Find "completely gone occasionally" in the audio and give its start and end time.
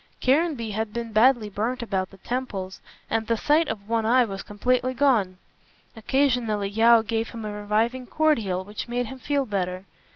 4.41-6.69